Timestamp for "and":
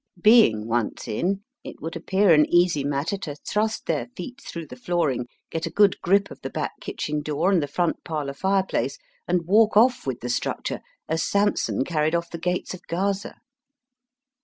7.51-7.61, 9.27-9.45